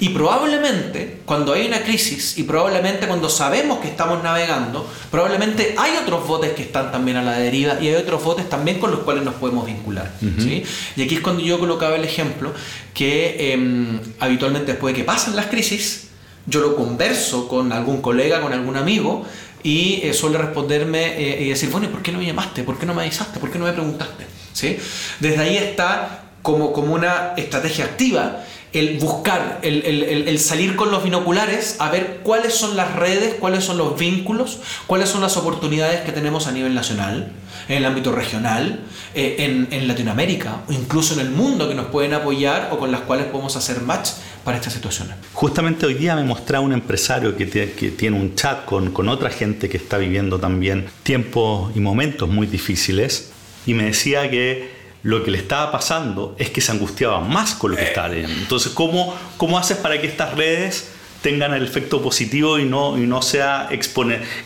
[0.02, 5.92] Y probablemente cuando hay una crisis y probablemente cuando sabemos que estamos navegando, probablemente hay
[5.96, 8.98] otros botes que están también a la deriva y hay otros botes también con los
[9.02, 10.10] cuales nos podemos vincular.
[10.40, 10.64] ¿sí?
[10.96, 12.52] Y aquí es cuando yo colocaba el ejemplo
[12.92, 16.08] que em, habitualmente después de que pasan las crisis,
[16.46, 19.24] yo lo converso con algún colega, con algún amigo
[19.62, 22.64] y eh, suele responderme eh, y decir, bueno, ¿y por qué no me llamaste?
[22.64, 23.38] ¿Por qué no me avisaste?
[23.38, 24.26] ¿Por qué no me preguntaste?
[24.52, 24.76] ¿Sí?
[25.20, 31.76] Desde ahí está como, como una estrategia activa el buscar, el, salir con los binoculares
[31.78, 36.12] a ver cuáles son las redes, cuáles son los vínculos, cuáles son las oportunidades que
[36.12, 37.32] tenemos a nivel nacional,
[37.68, 38.80] en el ámbito regional,
[39.14, 43.02] eh, en, Latinoamérica, o incluso en el mundo que nos pueden apoyar o con las
[43.02, 44.10] cuales podemos hacer match
[44.42, 45.16] para estas situaciones.
[45.34, 49.28] Justamente hoy día me mostraba un empresario que que tiene un chat con, con otra
[49.28, 53.32] gente que está viviendo también tiempos y momentos muy difíciles
[53.66, 57.72] y me decía que lo que le estaba pasando es que se angustiaba más con
[57.72, 58.34] lo que estaba leyendo.
[58.34, 60.88] Entonces, ¿cómo, cómo haces para que estas redes
[61.22, 63.68] tengan el efecto positivo y no, y no sea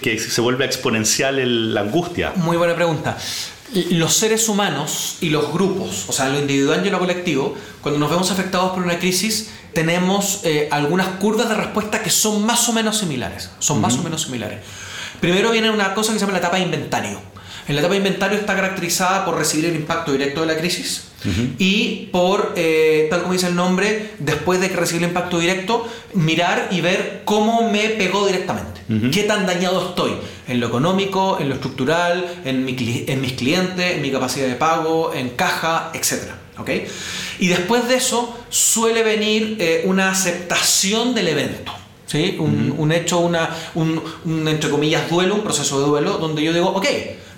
[0.01, 2.33] que se vuelva exponencial la angustia?
[2.37, 3.17] Muy buena pregunta.
[3.91, 8.11] Los seres humanos y los grupos, o sea, lo individual y lo colectivo, cuando nos
[8.11, 12.73] vemos afectados por una crisis, tenemos eh, algunas curvas de respuesta que son más o
[12.73, 13.51] menos similares.
[13.59, 14.61] Son más o menos similares.
[15.21, 17.36] Primero viene una cosa que se llama la etapa de inventario
[17.69, 21.07] en la etapa de inventario está caracterizada por recibir el impacto directo de la crisis
[21.59, 25.87] y por, eh, tal como dice el nombre, después de que recibí el impacto directo,
[26.15, 28.83] mirar y ver cómo me pegó directamente.
[29.11, 30.13] ¿Qué tan dañado estoy?
[30.47, 35.13] En lo económico, en lo estructural, en, en mis clientes, en mi capacidad de pago,
[35.13, 36.31] en caja, etc.
[36.59, 36.87] ¿okay?
[37.41, 41.73] Y después de eso suele venir eh, una aceptación del evento.
[42.07, 42.37] ¿sí?
[42.39, 46.69] Un, hecho, una, un, un, entre comillas, duelo, un proceso de duelo, donde yo digo,
[46.69, 46.87] ok,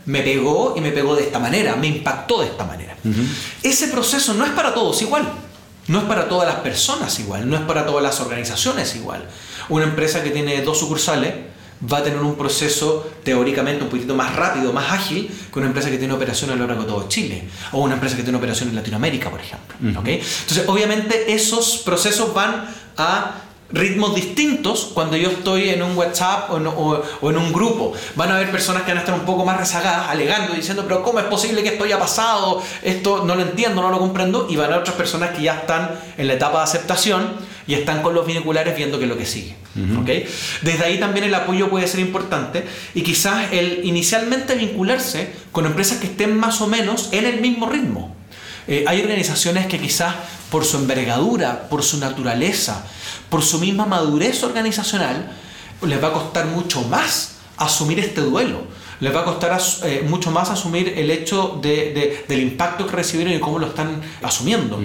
[0.09, 2.97] me pegó y me pegó de esta manera, me impactó de esta manera.
[3.63, 5.31] Ese proceso no es para todos igual,
[5.87, 9.29] no es para todas las personas igual, no es para todas las organizaciones igual.
[9.69, 11.35] Una empresa que tiene dos sucursales
[11.93, 15.91] va a tener un proceso teóricamente un poquito más rápido, más ágil que una empresa
[15.91, 18.73] que tiene operaciones a lo largo de todo Chile o una empresa que tiene operaciones
[18.73, 19.77] en Latinoamérica, por ejemplo.
[19.79, 22.67] Entonces, obviamente esos procesos van
[22.97, 27.93] a ritmos distintos cuando yo estoy en un WhatsApp o en, un grupo.
[28.15, 31.03] Van a haber personas que van a estar un poco más rezagadas, alegando, diciendo, pero
[31.03, 32.63] ¿cómo es posible que esto haya pasado?
[32.83, 34.47] Esto no lo entiendo, no lo comprendo.
[34.49, 37.75] Y van a haber otras personas que ya están en la etapa de aceptación y
[37.75, 39.57] están con los binoculares viendo qué es lo que sigue.
[40.63, 45.99] Desde ahí también el apoyo puede ser importante y quizás el inicialmente vincularse con empresas
[45.99, 48.17] que estén más o menos en el mismo ritmo.
[48.67, 50.15] Eh, hay organizaciones que quizás
[50.51, 52.85] por su envergadura, por su naturaleza,
[53.29, 55.33] por su misma madurez organizacional,
[55.83, 58.63] les va a costar mucho más asumir este duelo.
[59.01, 63.33] Les va a costar eh, mucho más asumir el hecho de, del impacto que recibieron
[63.33, 64.81] y cómo lo están asumiendo.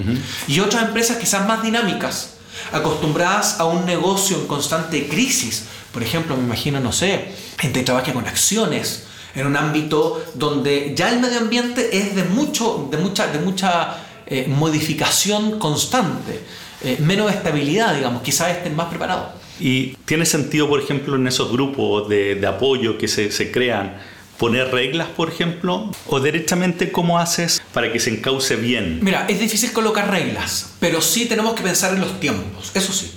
[0.47, 2.36] Y otras empresas quizás más dinámicas,
[2.71, 5.65] acostumbradas a un negocio en constante crisis.
[5.91, 10.93] Por ejemplo, me imagino, no sé, gente que trabaja con acciones, en un ámbito donde
[10.95, 16.39] ya el medio ambiente es de, mucho, de mucha, de mucha eh, modificación constante.
[16.84, 19.28] Eh, menos estabilidad, digamos, quizás estén más preparados.
[19.60, 23.98] ¿Y tiene sentido, por ejemplo, en esos grupos de, apoyo que se, se, crean,
[24.38, 25.91] poner reglas, por ejemplo?
[26.08, 29.00] ¿O directamente cómo haces para que se encauce bien?
[29.02, 33.13] Mira, es difícil colocar reglas, pero sí tenemos que pensar en los tiempos, eso sí.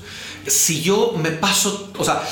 [0.47, 2.23] si yo me paso, o sea,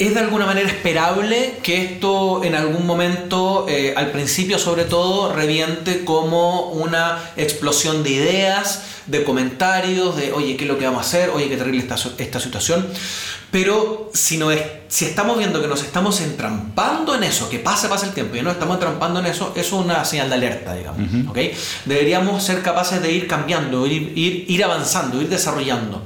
[0.00, 5.30] es de alguna manera esperable que esto en algún momento, eh, al principio sobre todo,
[5.34, 11.02] reviente como una explosión de ideas, de comentarios, de oye, ¿qué es lo que vamos
[11.02, 11.30] a hacer?
[11.30, 12.86] Oye, qué terrible esta, esta situación.
[13.50, 17.88] Pero si, no es, si estamos viendo que nos estamos entrampando en eso, que pase,
[17.88, 20.74] pasa el tiempo y no estamos entrampando en eso, eso es una señal de alerta,
[20.74, 21.00] digamos.
[21.84, 26.02] Deberíamos ser capaces de ir cambiando, ir, ir, ir avanzando, ir desarrollando.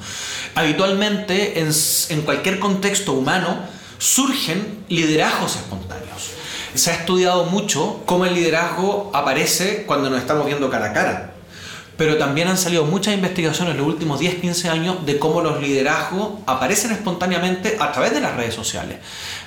[0.54, 1.70] Habitualmente, en,
[2.08, 3.58] en cualquier contexto humano,
[3.98, 6.30] surgen liderazgos espontáneos.
[6.74, 11.33] Se ha estudiado mucho cómo el liderazgo aparece cuando nos estamos viendo cara a cara.
[11.96, 16.40] Pero también han salido muchas investigaciones en los últimos 10-15 años de cómo los liderazgos
[16.46, 18.98] aparecen espontáneamente a través de las redes sociales,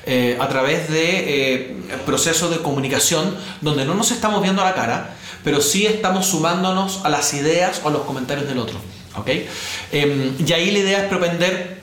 [0.05, 4.75] eh, a través de eh, procesos de comunicación donde no nos estamos viendo a la
[4.75, 8.79] cara, pero sí estamos sumándonos a las ideas o a los comentarios del otro.
[9.17, 9.47] ¿okay?
[9.91, 11.81] Em, y ahí la idea es propender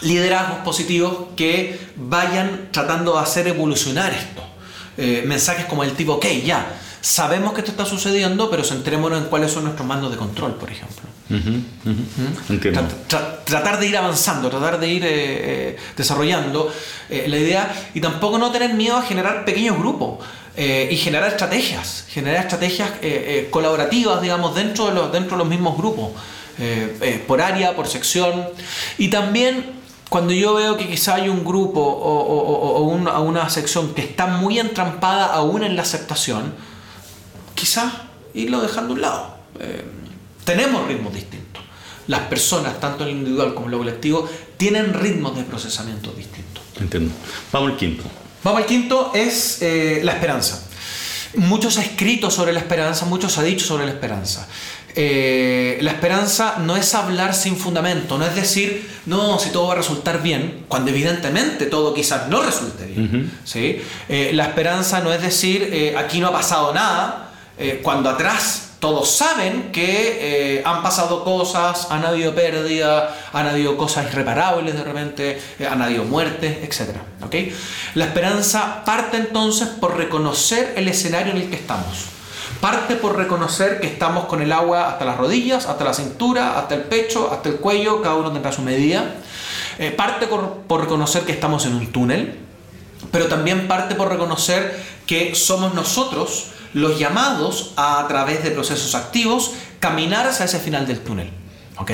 [0.00, 4.42] liderazgos positivos que vayan tratando de hacer evolucionar esto.
[4.98, 6.66] Eh, mensajes como el tipo, ok, ya,
[7.06, 10.70] sabemos que esto está sucediendo, pero centrémonos en cuáles son nuestros mandos de control, por
[10.70, 11.08] ejemplo.
[11.28, 12.56] ¿Mm?
[13.44, 16.72] tratar de ir avanzando, tratar de ir eh, eh, desarrollando
[17.08, 20.24] la idea y tampoco no tener miedo a generar pequeños grupos.
[20.56, 22.90] y generar estrategias, generar estrategias
[23.50, 26.12] colaborativas, digamos, dentro de los, dentro de los mismos grupos,
[27.26, 28.48] por área, por sección.
[28.98, 29.76] Y también
[30.08, 35.26] cuando yo veo que quizá hay un grupo o, una, sección que está muy entrampada
[35.26, 36.54] aún en la aceptación,
[37.56, 37.92] quizás
[38.34, 39.36] irlo dejando a un lado.
[39.58, 39.84] Eh,
[40.44, 41.64] tenemos ritmos distintos.
[42.06, 46.62] Las personas, tanto en lo individual como en lo colectivo, tienen ritmos de procesamiento distintos.
[46.80, 47.12] Entiendo.
[47.50, 48.04] Vamos al quinto.
[48.44, 50.62] Vamos al quinto, es eh, la esperanza.
[51.34, 54.46] Mucho se ha escrito sobre la esperanza, mucho se ha dicho sobre la esperanza.
[54.94, 59.74] Eh, la esperanza no es hablar sin fundamento, no es decir, no, si todo va
[59.74, 63.30] a resultar bien, cuando evidentemente todo quizás no resulte bien.
[63.44, 63.82] ¿sí?
[64.08, 67.25] Eh, la esperanza no es decir, aquí no ha pasado nada,
[67.82, 74.74] cuando atrás todos saben que han pasado cosas, han habido pérdidas, han habido cosas irreparables
[74.74, 76.96] de repente, han habido muertes, etc.
[77.24, 77.56] ¿okay?
[77.94, 82.06] La esperanza parte entonces por reconocer el escenario en el que estamos.
[82.60, 86.74] Parte por reconocer que estamos con el agua hasta las rodillas, hasta la cintura, hasta
[86.74, 89.14] el pecho, hasta el cuello, cada uno tendrá su medida.
[89.78, 92.38] Eh, parte por reconocer que estamos en un túnel,
[93.12, 98.94] pero también parte por reconocer que somos nosotros los llamados a, a través de procesos
[98.94, 101.30] activos, caminar hacia ese final del túnel.
[101.78, 101.90] ¿ok?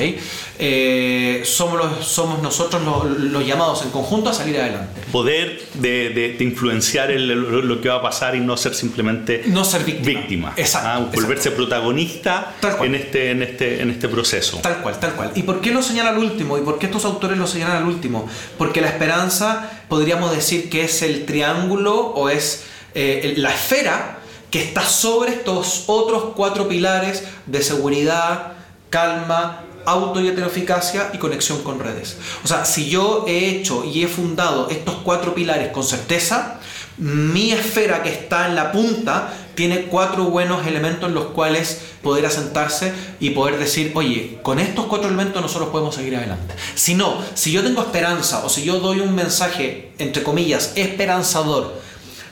[0.59, 2.81] Eh, somos, somos nosotros
[3.17, 5.01] los, llamados en conjunto a salir adelante.
[5.11, 10.53] Poder de, influenciar lo, que va a pasar y no ser simplemente no ser víctima.
[10.55, 14.57] Exacto, ah, volverse protagonista en este, en, este, en este proceso.
[14.57, 15.31] Tal cual, tal cual.
[15.35, 16.57] ¿Y por qué lo señala al último?
[16.57, 18.27] ¿Y por qué estos autores lo señalan al último?
[18.57, 22.65] Porque la esperanza podríamos decir que es el triángulo o es
[22.95, 24.19] eh, la esfera
[24.53, 28.53] que está sobre estos otros cuatro pilares de seguridad,
[28.91, 32.17] calma, auto y heteroeficacia y conexión con redes.
[32.43, 36.59] O sea, si yo he hecho y he fundado estos cuatro pilares con certeza,
[36.97, 42.27] mi esfera que está en la punta tiene cuatro buenos elementos en los cuales poder
[42.27, 46.53] asentarse y poder decir, oye, con estos cuatro elementos nosotros podemos seguir adelante.
[46.75, 51.81] Si no, si yo tengo esperanza o si yo doy un mensaje, entre comillas, esperanzador,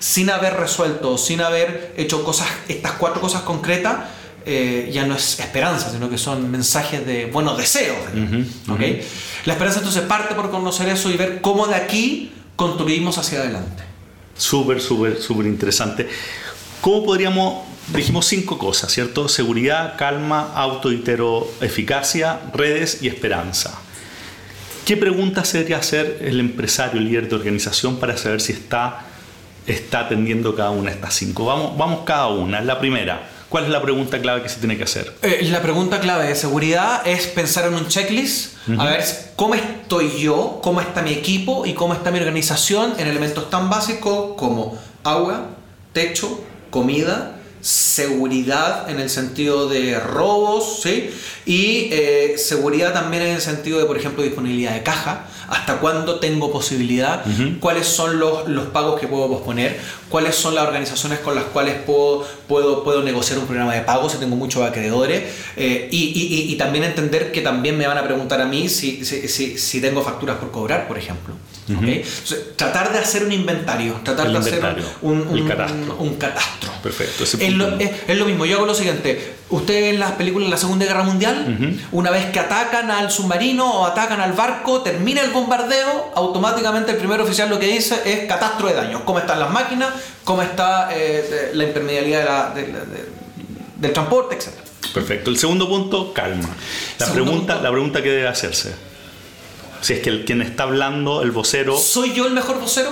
[0.01, 3.99] sin haber resuelto, sin haber hecho cosas, estas cuatro cosas concretas,
[4.43, 7.99] eh, ya no es esperanza, sino que son mensajes de buenos deseos.
[9.45, 13.83] La esperanza entonces parte por conocer eso y ver cómo de aquí construimos hacia adelante.
[14.35, 16.09] Súper, súper, súper interesante.
[16.81, 19.29] ¿Cómo podríamos, dijimos cinco cosas, ¿cierto?
[19.29, 20.89] Seguridad, calma, auto,
[21.61, 23.79] eficacia, redes y esperanza.
[24.83, 29.05] ¿Qué preguntas debería hacer el empresario, el líder de organización para saber si está,
[29.67, 31.45] está atendiendo cada una de estas cinco?
[31.45, 32.62] Vamos, vamos cada una.
[32.62, 35.13] La primera, ¿Cuál es la pregunta clave que se tiene que hacer?
[35.24, 39.04] Eh, la pregunta clave de seguridad es pensar en un checklist, a ver
[39.36, 43.69] cómo estoy yo, cómo está mi equipo y cómo está mi organización en elementos tan
[43.69, 45.47] básicos como agua,
[45.91, 51.10] techo, comida, seguridad en el sentido de robos, ¿sí?
[51.45, 56.19] Y eh, seguridad también en el sentido de, por ejemplo, disponibilidad de caja, hasta cuándo
[56.19, 57.25] tengo posibilidad,
[57.59, 61.75] cuáles son los, los, pagos que puedo posponer, cuáles son las organizaciones con las cuales
[61.85, 65.23] puedo, puedo, puedo negociar un programa de pago si tengo muchos acreedores,
[65.57, 69.03] eh, y, y, y, también entender que también me van a preguntar a mí si,
[69.03, 71.35] si, si, tengo facturas por cobrar, por ejemplo.
[72.55, 74.63] tratar de hacer un inventario, tratar de hacer
[75.01, 75.95] un, un, catastro.
[75.99, 76.71] un, catastro.
[76.81, 79.40] Perfecto, ese Es lo, es, es lo mismo, yo hago lo siguiente.
[79.51, 83.81] Ustedes en las películas de la Segunda Guerra Mundial, una vez que atacan al submarino
[83.81, 88.27] o atacan al barco, termina el bombardeo, automáticamente el primer oficial lo que dice es
[88.27, 89.01] catástrofe de daños.
[89.05, 89.89] ¿Cómo están las máquinas?
[90.23, 93.09] ¿Cómo está eh, la impermeabilidad de la- de- de-
[93.77, 94.37] del transporte?
[94.93, 95.29] Perfecto.
[95.29, 96.49] El segundo punto, calma.
[96.99, 97.63] La Segundo pregunta, punto.
[97.63, 98.73] la pregunta que debe hacerse.
[99.81, 102.91] Si es que el, quien está hablando, el vocero, ¿Soy yo el mejor vocero?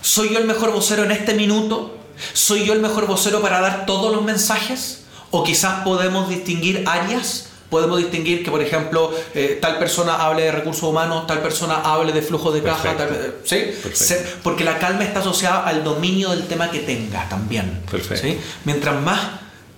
[0.00, 1.96] ¿Soy yo el mejor vocero en este minuto?
[2.32, 5.04] ¿Soy yo el mejor vocero para dar todos los mensajes?
[5.30, 7.44] ¿O quizás podemos distinguir áreas?
[7.70, 12.12] Podemos distinguir que, por ejemplo, eh, tal persona hable de recursos humanos, tal persona hable
[12.12, 13.58] de flujo de caja, tal- ¿sí?
[13.92, 17.82] Se- porque la calma está asociada al dominio del tema que tenga también.
[17.90, 18.26] Perfecto.
[18.26, 18.38] ¿sí?
[18.64, 19.20] Mientras más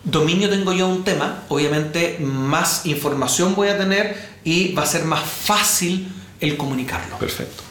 [0.04, 4.86] dominio tengo yo de un tema, obviamente más información voy a tener y va a
[4.86, 7.18] ser más fácil el comunicarlo.
[7.18, 7.62] perfecto.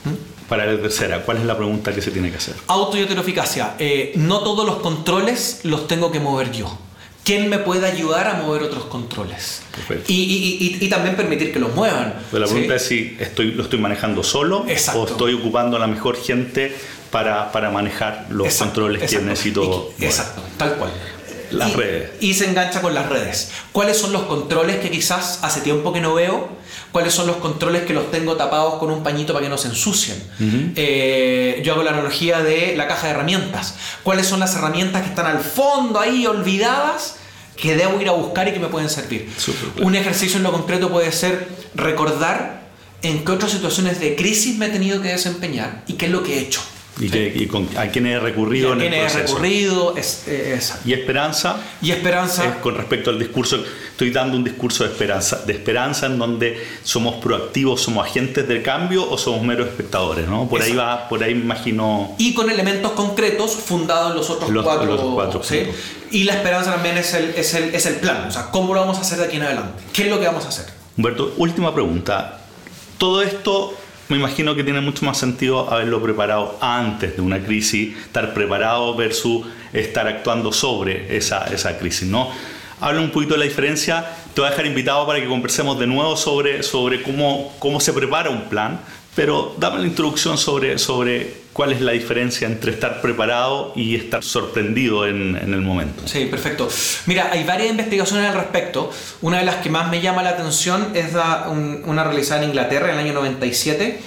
[0.49, 2.55] Para la tercera, ¿cuál es la pregunta que se tiene que hacer?
[2.67, 3.75] Auto y.
[3.79, 6.77] Eh, no todos los controles los tengo que mover yo.
[7.29, 9.61] ¿Quién me puede ayudar a mover otros controles?
[10.07, 12.15] Y, y- y- y también permitir que los muevan.
[12.31, 12.53] Pero la ¿sí?
[12.53, 15.01] pregunta es si estoy, lo estoy manejando solo Exacto.
[15.01, 16.75] o estoy ocupando a la mejor gente
[17.11, 19.25] para, para manejar los Exacto, controles exacto.
[19.25, 19.63] que necesito.
[19.63, 19.93] Mover.
[20.09, 20.89] Exacto, tal cual.
[21.51, 22.09] Las redes.
[22.19, 23.51] Y se engancha con las redes.
[23.71, 26.47] ¿Cuáles son los controles que quizás hace tiempo que no veo?
[26.91, 29.67] ¿Cuáles son los controles que los tengo tapados con un pañito para que no se
[29.67, 30.17] ensucien?
[30.75, 33.75] Eh, yo hago la analogía de la caja de herramientas.
[34.03, 37.17] ¿Cuáles son las herramientas que están al fondo ahí olvidadas
[37.61, 39.29] que debo ir a buscar y que me pueden servir?
[39.81, 42.61] Un ejercicio en lo concreto puede ser recordar
[43.01, 46.23] en qué otras situaciones de crisis me he tenido que desempeñar y qué es lo
[46.23, 46.61] que he hecho.
[46.99, 49.21] Y, que- y con, a quién he recurrido en el ¿Quién he proceso.
[49.35, 49.95] recurrido?
[49.95, 50.89] Es, exacto.
[50.89, 52.45] Y esperanza Y esperanza.
[52.45, 56.61] es con respecto al discurso, estoy dando un discurso de esperanza, de esperanza en donde
[56.83, 60.49] somos proactivos, somos agentes del cambio o somos meros espectadores, ¿no?
[60.49, 61.01] Por ahí Exacto.
[61.03, 64.85] va, por ahí imagino y con elementos concretos fundados en los otros Los- cuatro.
[64.85, 65.61] los cuatro ¿sí?
[66.11, 68.81] Y la esperanza también es el, es, el, es el plan, o sea, cómo lo
[68.81, 69.83] vamos a hacer de aquí en adelante.
[69.93, 70.65] ¿Qué es lo que vamos a hacer?
[70.97, 72.41] Humberto, última pregunta.
[72.97, 73.73] Todo esto
[74.09, 78.95] me imagino que tiene mucho más sentido haberlo preparado antes de una crisis, estar preparado
[78.95, 82.29] versus estar actuando sobre esa, esa crisis, ¿no?
[82.81, 84.05] Habla un poquito de la diferencia.
[84.33, 87.93] Te voy a dejar invitado para que conversemos de nuevo sobre, sobre cómo, cómo se
[87.93, 88.79] prepara un plan,
[89.15, 94.23] pero dame la introducción sobre, sobre cuál es la diferencia entre estar preparado y estar
[94.23, 96.03] sorprendido en, el momento.
[96.05, 96.69] Sí, perfecto.
[97.05, 98.89] Mira, hay varias investigaciones al respecto.
[99.21, 101.07] Una de las que más me llama la atención es
[101.83, 103.99] una realizada en Inglaterra en el año 97,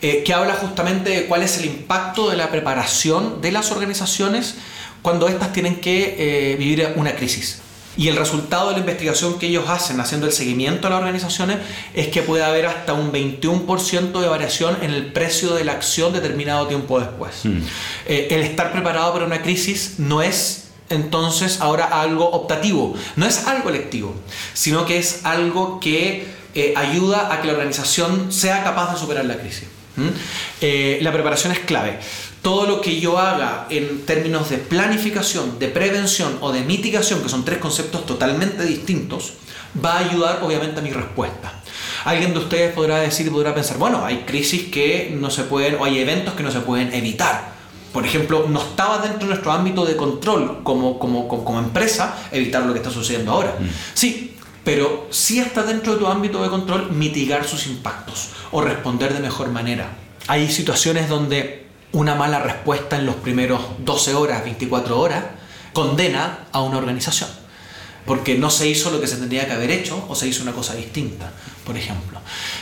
[0.00, 4.54] eh, que habla justamente de cuál es el impacto de la preparación de las organizaciones
[5.02, 6.16] cuando éstas tienen que
[6.52, 7.60] eh, vivir una crisis.
[7.96, 11.58] Y el resultado de la investigación que ellos hacen haciendo el seguimiento a las organizaciones
[11.94, 16.12] es que puede haber hasta un 21% de variación en el precio de la acción
[16.12, 17.42] determinado tiempo después.
[18.06, 23.46] Eh, el estar preparado para una crisis no es entonces ahora algo optativo, no es
[23.46, 24.14] algo electivo,
[24.52, 29.24] sino que es algo que eh, ayuda a que la organización sea capaz de superar
[29.24, 29.64] la crisis.
[29.96, 30.08] ¿Mm?
[30.60, 31.98] Eh, la preparación es clave.
[32.44, 37.30] Todo lo que yo haga en términos de planificación, de prevención o de mitigación, que
[37.30, 39.32] son tres conceptos totalmente distintos,
[39.82, 41.54] va a ayudar obviamente a mi respuesta.
[42.04, 45.76] Alguien de ustedes podrá decir y podrá pensar, bueno, hay crisis que no se pueden,
[45.76, 47.54] o hay eventos que no se pueden evitar.
[47.94, 52.66] Por ejemplo, no estaba dentro de nuestro ámbito de control como, como, como, empresa evitar
[52.66, 53.56] lo que está sucediendo ahora.
[53.94, 59.14] Sí, pero sí está dentro de tu ámbito de control mitigar sus impactos o responder
[59.14, 59.96] de mejor manera.
[60.26, 61.63] Hay situaciones donde
[61.94, 65.24] una mala respuesta en los primeros 12 horas, 24 horas,
[65.72, 67.30] condena a una organización.
[68.04, 70.52] Porque no se hizo lo que se tendría que haber hecho o se hizo una
[70.52, 71.32] cosa distinta,
[71.64, 72.20] por ejemplo.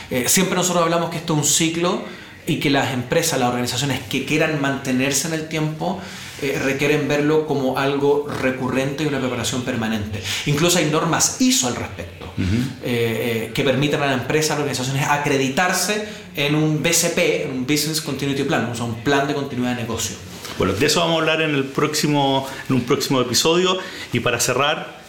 [0.09, 2.01] Eh, siempre nosotros hablamos que esto es un ciclo
[2.45, 5.99] y que las empresas, las organizaciones que quieran mantenerse en el tiempo,
[6.43, 10.21] eh, requieren verlo como algo recurrente y una preparación permanente.
[10.45, 14.63] Incluso hay normas ISO al respecto, eh, eh, que permiten a la empresa, a las
[14.63, 19.35] organizaciones, acreditarse en un BCP, en un Business Continuity Plan, o sea, un plan de
[19.35, 20.17] continuidad de negocio.
[20.57, 23.77] Bueno, de eso vamos a hablar en, el próximo, en un próximo episodio.
[24.11, 24.99] Y para cerrar,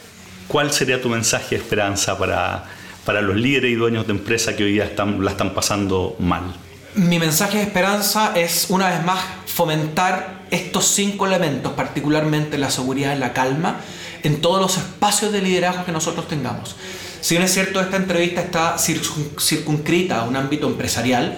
[0.46, 2.64] ¿cuál sería tu mensaje de esperanza para,
[3.04, 6.54] para los líderes y dueños de empresa que hoy día están, la están pasando mal?
[6.96, 13.16] Mi mensaje de esperanza es, una vez más, fomentar estos cinco elementos, particularmente la seguridad
[13.16, 13.80] y la calma,
[14.22, 16.76] en todos los espacios de liderazgo que nosotros tengamos.
[17.20, 21.36] Si bien es cierto, esta entrevista está circun- circunscrita a un ámbito empresarial,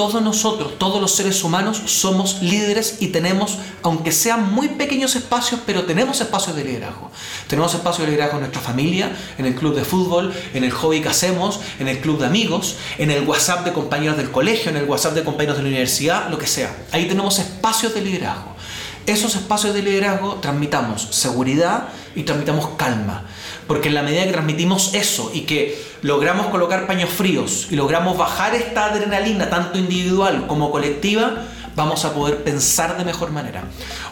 [0.00, 5.60] todos nosotros, todos los seres humanos, somos líderes y tenemos, aunque sean muy pequeños espacios,
[5.66, 7.10] pero tenemos espacios de liderazgo.
[7.48, 11.02] Tenemos espacios de liderazgo en nuestra familia, en el club de fútbol, en el hobby
[11.02, 14.78] que hacemos, en el club de amigos, en el WhatsApp de compañeros del colegio, en
[14.78, 16.74] el WhatsApp de compañeros de la universidad, lo que sea.
[16.92, 18.56] Ahí tenemos espacios de liderazgo.
[19.04, 23.26] esos espacios de liderazgo transmitamos seguridad y transmitamos calma.
[23.70, 28.18] Porque en la medida que transmitimos eso y que logramos colocar paños fríos y logramos
[28.18, 31.44] bajar esta adrenalina, tanto individual como colectiva,
[31.76, 33.62] vamos a poder pensar de mejor manera.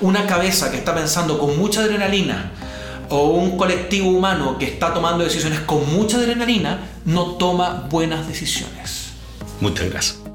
[0.00, 2.52] Una cabeza que está pensando con mucha adrenalina
[3.08, 9.08] o un colectivo humano que está tomando decisiones con mucha adrenalina no toma buenas decisiones.
[9.60, 10.27] Muchas gracias.